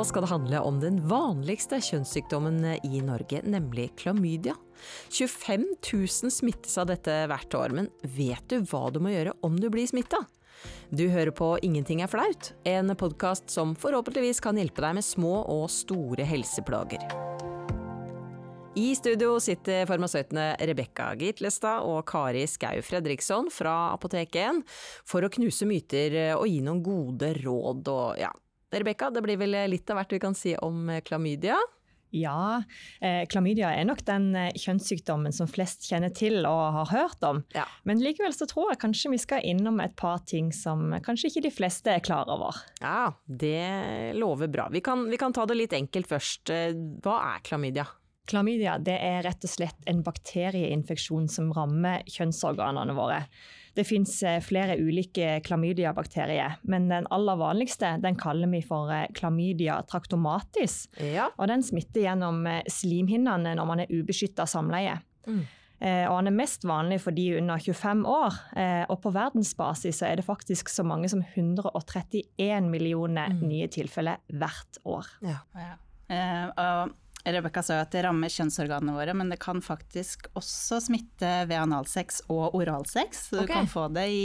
[0.00, 4.54] Nå skal det handle om den vanligste kjønnssykdommen i Norge, nemlig klamydia.
[5.12, 9.60] 25 000 smittes av dette hvert år, men vet du hva du må gjøre om
[9.60, 10.22] du blir smitta?
[10.88, 15.42] Du hører på Ingenting er flaut, en podkast som forhåpentligvis kan hjelpe deg med små
[15.44, 17.04] og store helseplager.
[18.80, 24.64] I studio sitter farmasøytene Rebekka Gitlestad og Kari Skau Fredriksson fra Apotek 1
[25.04, 28.32] for å knuse myter og gi noen gode råd og ja.
[28.70, 31.58] Rebekka, det blir vel litt av hvert vi kan si om klamydia?
[32.10, 32.62] Ja,
[33.00, 37.44] eh, klamydia er nok den eh, kjønnssykdommen som flest kjenner til og har hørt om.
[37.54, 37.66] Ja.
[37.86, 41.44] Men likevel så tror jeg kanskje vi skal innom et par ting som kanskje ikke
[41.46, 42.58] de fleste er klar over.
[42.82, 44.66] Ja, det lover bra.
[44.74, 46.50] Vi kan, vi kan ta det litt enkelt først.
[46.50, 46.74] Eh,
[47.04, 47.86] hva er klamydia?
[48.30, 53.22] Klamydia det er rett og slett en bakterieinfeksjon som rammer kjønnsorganene våre.
[53.76, 60.88] Det fins flere ulike klamydiabakterier, men den aller vanligste den kaller vi for klamydia traktomatis.
[60.98, 61.28] Ja.
[61.38, 64.98] Og den smitter gjennom slimhinnene når man er ubeskytta samleie.
[65.26, 65.42] Mm.
[65.80, 68.34] Eh, Og han er mest vanlig for de under 25 år.
[68.56, 74.18] Eh, Og på verdensbasis så er det faktisk så mange som 131 millioner nye tilfeller
[74.28, 75.06] hvert år.
[75.22, 75.38] ja.
[75.54, 75.76] Ja.
[76.10, 76.90] Uh, og
[77.24, 81.58] Rebekka sa jo at det rammer kjønnsorganene våre, men det kan faktisk også smitte ved
[81.60, 83.26] analsex og oralsex.
[83.30, 83.46] Så okay.
[83.46, 84.22] du kan få det i,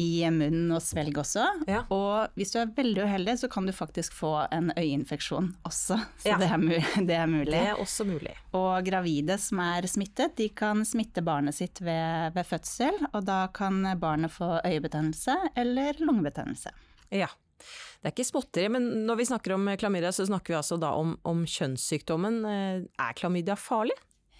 [0.00, 1.44] i munnen og svelg også.
[1.68, 1.82] Ja.
[1.94, 5.98] Og hvis du er veldig uheldig, så kan du faktisk få en øyeinfeksjon også.
[6.22, 6.38] Så Ja.
[6.40, 6.72] det, er mu
[7.10, 7.52] det er mulig.
[7.52, 8.36] Det er også mulig.
[8.56, 13.44] Og gravide som er smittet, de kan smitte barnet sitt ved, ved fødsel, og da
[13.52, 16.72] kan barnet få øyebetennelse eller lungebetennelse.
[17.12, 17.28] Ja.
[17.58, 20.92] Det er ikke småtteri, men når vi snakker om klamydia, så snakker vi altså da
[20.98, 22.44] om, om kjønnssykdommen.
[22.46, 23.96] Eh, Er klamydia farlig?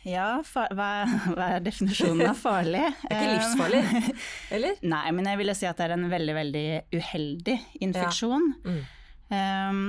[0.07, 0.91] Ja, fa hva,
[1.35, 2.85] hva er definisjonen av farlig?
[3.09, 4.13] Det er ikke livsfarlig,
[4.55, 4.79] eller?
[4.95, 8.47] Nei, men jeg ville si at det er en veldig, veldig uheldig infeksjon.
[8.63, 8.79] Mm.
[9.29, 9.83] Um,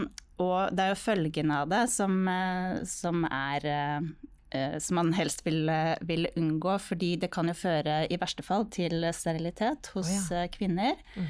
[0.43, 4.09] og det er jo følgene av det som, eh, som er eh,
[4.55, 8.43] eh, som man helst vil, eh, vil unngå, fordi det kan jo føre i verste
[8.45, 10.43] fall til sterilitet hos oh, ja.
[10.43, 10.95] eh, kvinner.
[11.15, 11.29] Mm.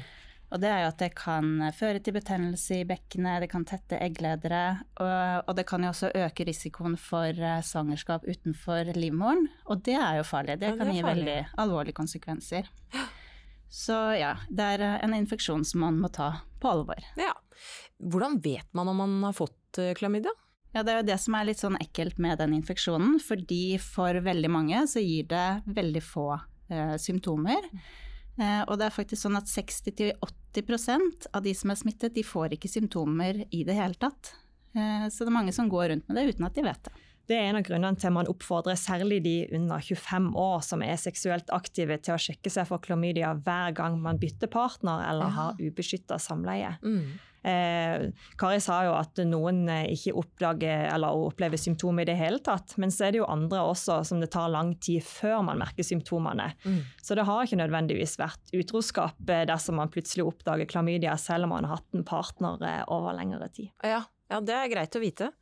[0.50, 4.00] Og det er jo at det kan føre til betennelse i bekkenet, det kan tette
[4.02, 9.46] eggledere, og, og det kan jo også øke risikoen for eh, svangerskap utenfor livmoren.
[9.70, 11.22] Og det er jo farlig, det Ja, det kan gi farlig.
[11.22, 12.70] veldig alvorlige konsekvenser.
[13.70, 16.98] Så ja, det er eh, en infeksjon som man må ta på alvor.
[17.20, 17.30] Ja.
[18.02, 20.34] Hvordan vet man om man har fått eh, klamydia?
[20.74, 24.18] Ja, det er jo det som er litt sånn ekkelt med den infeksjonen, fordi for
[24.22, 26.28] veldig mange så gir det veldig få
[26.70, 27.70] eh, symptomer.
[28.40, 30.39] Eh, og det er faktisk sånn at 60-80
[31.32, 34.34] av de som er smittet, de får ikke symptomer i det hele tatt.
[34.74, 36.92] Eh, så det er mange som går rundt med det uten at de vet det.
[37.30, 40.96] Det er en av grunnene til man oppfordrer særlig de under 25 år som er
[40.98, 45.36] seksuelt aktive, til å sjekke seg for klamydia hver gang man bytter partner eller Ja.
[45.36, 46.72] har ubeskytta samleie.
[46.82, 47.20] Mm.
[47.42, 52.40] Eh, Kari sa jo at noen eh, ikke oppdager eller opplever symptomer i det hele
[52.44, 55.60] tatt, men så er det jo andre også som det tar lang tid før man
[55.62, 56.50] merker symptomene.
[56.64, 56.80] Mm.
[57.00, 61.56] Så det har ikke nødvendigvis vært utroskap eh, dersom man plutselig oppdager klamydia selv om
[61.56, 63.72] man har hatt en partner eh, over lengre tid.
[63.80, 64.04] Ja.
[64.32, 65.32] ja, det er greit å vite.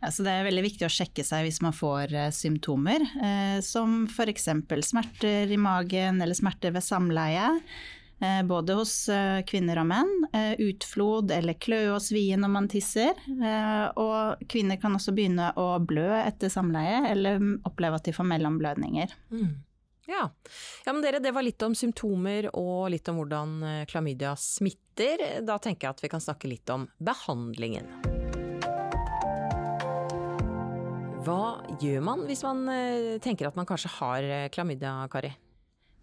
[0.00, 3.58] Ja, så det er veldig viktig å sjekke seg hvis man får eh, symptomer, eh,
[3.64, 4.48] som f.eks.
[4.88, 7.50] smerter i magen eller smerter ved samleie.
[8.20, 10.10] Eh, både hos eh, kvinner og menn.
[10.36, 13.16] Eh, utflod eller kløe og svie når man tisser.
[13.96, 19.16] Og kvinner kan også begynne å blø etter samleie, eller oppleve at de får mellomblødninger.
[19.32, 19.50] Mm.
[20.10, 20.24] Ja.
[20.84, 25.22] ja, men dere, det var litt om symptomer og litt om hvordan klamydia smitter.
[25.46, 27.86] Da tenker jeg at vi kan snakke litt om behandlingen.
[31.20, 32.66] Hva gjør man hvis man
[33.22, 34.26] tenker at man kanskje har
[34.56, 35.30] klamydia, Kari?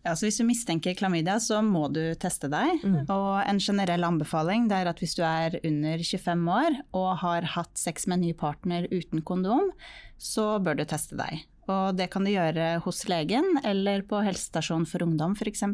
[0.05, 2.83] Ja, så Hvis du mistenker klamydia, så må du teste deg.
[3.11, 7.73] Og en generell anbefaling er at hvis du er under 25 år og har hatt
[7.75, 9.71] sex med en ny partner uten kondom,
[10.17, 11.44] så bør du teste deg.
[11.67, 15.65] Og det kan du gjøre hos legen eller på helsestasjon for ungdom f.eks.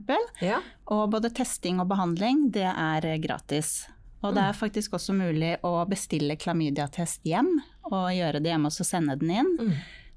[0.42, 0.64] Ja.
[0.90, 3.84] Og både testing og behandling, det er gratis.
[4.24, 7.58] Og det er faktisk også mulig å bestille klamydiatest hjem,
[7.92, 9.52] og gjøre det hjemme og så sende den inn.
[9.60, 9.74] Mm.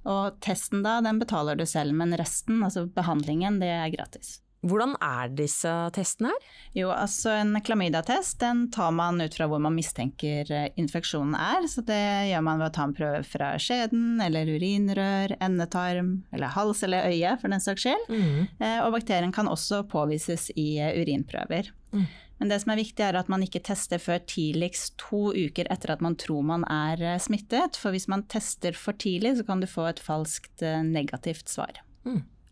[0.07, 4.37] Og testen da, den betaler du selv, men resten, altså behandlingen, det er gratis.
[4.67, 6.47] Hvordan er disse testene her?
[6.75, 11.69] Jo, altså en klamydiatest den tar man ut fra hvor man mistenker eh, infeksjonen er.
[11.71, 12.01] Så det
[12.33, 17.07] gjør man ved å ta en prøve fra skjeden eller urinrør, endetarm eller hals eller
[17.13, 18.11] øye for den saks skyld.
[18.59, 21.71] Eh, Og bakterien kan også påvises i eh, urinprøver.
[21.95, 22.09] Mm.
[22.39, 25.95] Men det som er viktig er at man ikke tester før tidligst to uker etter
[25.95, 27.79] at man tror man er eh, smittet.
[27.81, 31.81] For hvis man tester for tidlig, så kan du få et falskt eh, negativt svar.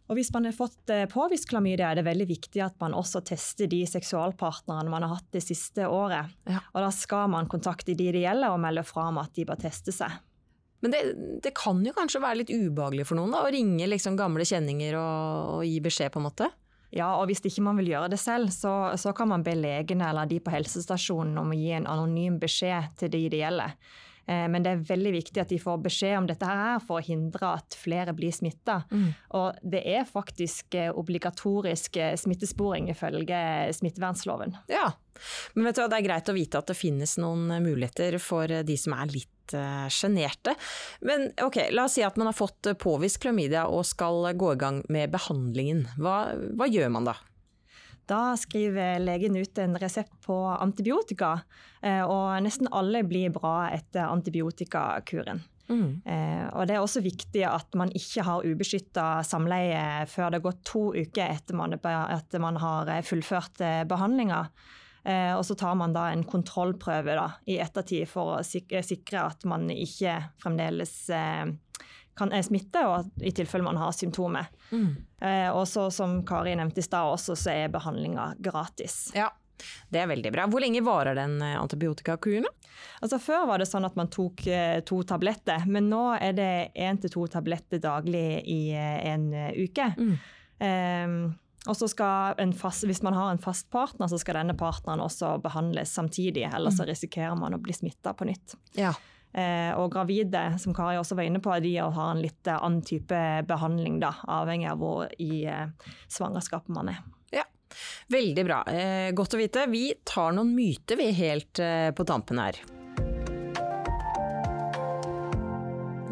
[0.04, 3.22] Og hvis man har fått eh, påvist klamydia, er det veldig viktig at man også
[3.24, 6.32] tester de seksualpartnerne man har hatt det siste året.
[6.48, 6.60] Ja.
[6.74, 9.60] Og da skal man kontakte de det gjelder og melde fra om at de bør
[9.64, 10.16] teste seg.
[10.84, 11.00] Men det,
[11.44, 14.98] det kan jo kanskje være litt ubehagelig for noen da, å ringe liksom gamle kjenninger
[15.00, 16.50] og, og gi beskjed, på en måte?
[16.94, 20.06] Ja, og hvis ikke man vil gjøre det selv, så, så kan man be legene
[20.12, 23.74] eller de på helsestasjonen om å gi en anonym beskjed til de det gjelder.
[24.26, 27.04] Eh, Men det er veldig viktig at de får beskjed om dette her for å
[27.04, 28.80] hindre at flere blir smitta.
[28.90, 29.08] Mm.
[29.40, 33.42] Og det er faktisk eh, obligatorisk eh, smittesporing ifølge
[33.76, 34.56] smittevernloven.
[34.72, 34.92] Ja.
[35.54, 38.50] Men vet du hva, det er greit å vite at det finnes noen muligheter for
[38.66, 40.54] de som er litt eh, sjenerte.
[41.04, 44.60] Men ok, la oss si at man har fått påvist klamydia og skal gå i
[44.64, 45.84] gang med behandlingen.
[46.00, 47.18] Hva, hva gjør man da?
[48.06, 51.38] Da skriver legen ut en resept på antibiotika,
[51.82, 55.40] eh, og nesten alle blir bra etter antibiotikakuren.
[55.64, 56.02] Mm.
[56.04, 60.50] Eh, Og det er også viktig at man ikke har ubeskytta samleie før det har
[60.50, 64.42] gått to uker etter man, etter man har eh, fullført behandlinga.
[65.04, 68.80] Og så tar man da en kontrollprøve da, i ettertid for å sikre
[69.20, 71.50] at man ikke fremdeles eh,
[72.16, 74.48] kan er smitte, og at, i tilfelle man har symptomer.
[74.70, 74.90] Mm.
[75.20, 79.10] Eh, Og så som Kari nevnte i stad også, så er behandlinga gratis.
[79.16, 79.28] Ja,
[79.90, 80.46] det er veldig bra.
[80.50, 82.46] Hvor lenge varer den eh, antibiotikakuren?
[83.02, 86.52] Altså Før var det sånn at man tok eh, to tabletter, men nå er det
[86.74, 89.90] én til to tabletter daglig i eh, en eh, uke.
[89.98, 90.14] Mm.
[90.64, 91.18] Ehm,
[91.68, 95.00] og så skal en fast, Hvis man har en fast partner, så skal denne partneren
[95.00, 96.44] også behandles samtidig.
[96.52, 98.56] Ellers så risikerer man å bli smitta på nytt.
[98.76, 98.92] Ja.
[99.34, 102.84] Eh, og gravide, som Kari også var inne på, de har en litt eh, annen
[102.86, 107.02] type behandling, da, avhengig av hvor i eh, svangerskapet man er.
[107.34, 107.48] ja.
[108.12, 108.60] Veldig bra.
[109.16, 109.64] Godt å vite.
[109.66, 112.60] Vi tar noen myter vi helt eh, på tampen her.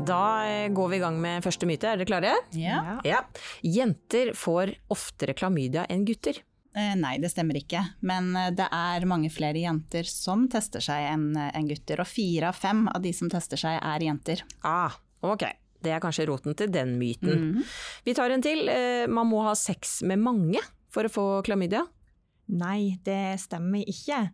[0.07, 1.89] Da eh, går vi i gang med første myte.
[1.93, 2.33] Er dere klare?
[2.59, 2.99] Ja.
[3.07, 3.21] Ja.
[3.63, 6.41] Jenter får oftere klamydia enn gutter.
[6.75, 7.83] Eh, Nei, det stemmer ikke.
[8.09, 12.03] Men eh, det er mange flere jenter som tester seg enn en gutter.
[12.03, 14.43] Og fire av fem av de som tester seg, er jenter.
[14.67, 15.47] Ah, ok.
[15.83, 17.33] Det er kanskje roten til den myten.
[17.53, 17.65] Mhm.
[18.07, 18.67] Vi tar en til.
[18.71, 20.63] Eh, Man må ha sex med mange
[20.93, 21.85] for å få klamydia.
[22.53, 24.27] Nei, det stemmer ikke.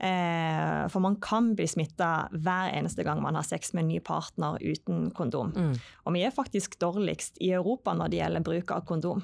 [0.00, 3.98] Eh, for man kan bli smitta hver eneste gang man har sex med en ny
[4.00, 5.52] partner uten kondom.
[5.52, 5.74] Mm.
[6.04, 9.20] Og vi er faktisk dårligst i Europa når det gjelder bruk av kondom.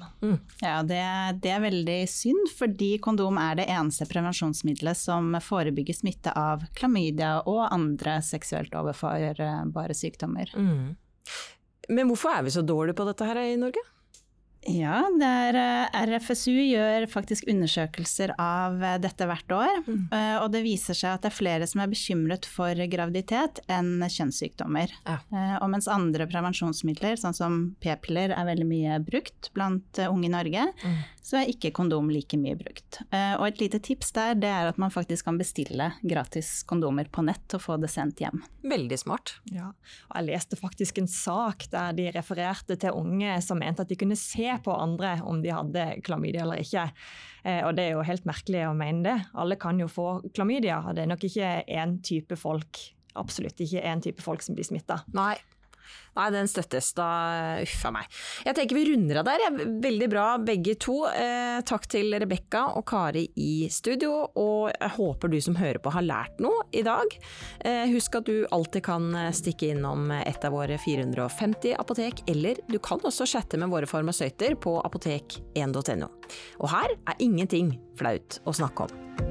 [0.61, 1.01] Ja, det,
[1.41, 7.39] det er veldig synd, fordi kondom er det eneste prevensjonsmiddelet som forebygger smitte av klamydia
[7.49, 10.53] og andre seksuelt overførbare sykdommer.
[10.53, 10.93] Mm.
[11.89, 13.81] Men hvorfor er vi så dårlige på dette her i Norge?
[14.67, 19.83] Ja, det er, eh, RFSU gjør faktisk undersøkelser av eh, dette hvert år.
[19.87, 20.07] Mm.
[20.43, 24.91] Og det viser seg at det er flere som er bekymret for graviditet enn kjønnssykdommer.
[25.05, 25.19] Ja.
[25.31, 30.25] Eh, Og mens andre prevensjonsmidler, sånn som p-piller, er veldig mye brukt blant eh, unge
[30.27, 30.97] i Norge, Mm.
[31.23, 33.01] så er ikke kondom like mye brukt.
[33.11, 37.05] Eh, Og et lite tips der, det er at man faktisk kan bestille gratis kondomer
[37.11, 38.41] på nett og få det sendt hjem.
[38.63, 39.35] Veldig smart.
[39.51, 39.71] Ja.
[40.11, 43.95] Og jeg leste faktisk en sak der de refererte til unge som mente at de
[43.95, 46.87] kunne se på andre om de hadde klamydia eller ikke.
[47.43, 49.17] Eh, og det er jo helt merkelig å mene det.
[49.37, 52.83] Alle kan jo få klamydia, og det er nok ikke én type folk
[53.17, 55.01] absolutt ikke én type folk som blir smitta.
[55.17, 55.35] Nei.
[56.17, 56.91] Nei, den støttes.
[56.97, 57.07] Da
[57.63, 58.09] uff a meg.
[58.47, 59.45] Jeg tenker vi runder av der.
[59.83, 60.99] Veldig bra begge to.
[61.09, 65.93] Eh, takk til Rebekka og Kari i studio, og jeg håper du som hører på
[65.93, 67.17] har lært noe i dag.
[67.61, 72.79] Eh, husk at du alltid kan stikke innom et av våre 450 apotek, eller du
[72.83, 76.11] kan også chatte med våre farmasøyter på apotek1.no.
[76.61, 79.26] Og her er ingenting flaut å snakke om.